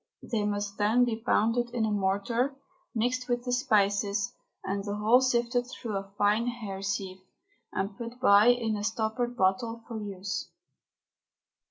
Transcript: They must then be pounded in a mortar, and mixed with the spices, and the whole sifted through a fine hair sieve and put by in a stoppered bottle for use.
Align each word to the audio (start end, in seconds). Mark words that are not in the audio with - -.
They 0.23 0.43
must 0.45 0.79
then 0.79 1.05
be 1.05 1.15
pounded 1.23 1.69
in 1.75 1.85
a 1.85 1.91
mortar, 1.91 2.47
and 2.47 2.57
mixed 2.95 3.29
with 3.29 3.43
the 3.43 3.51
spices, 3.53 4.33
and 4.63 4.83
the 4.83 4.95
whole 4.95 5.21
sifted 5.21 5.67
through 5.67 5.95
a 5.95 6.09
fine 6.17 6.47
hair 6.47 6.81
sieve 6.81 7.21
and 7.71 7.95
put 7.95 8.19
by 8.19 8.47
in 8.47 8.75
a 8.75 8.83
stoppered 8.83 9.37
bottle 9.37 9.83
for 9.87 10.01
use. 10.01 10.49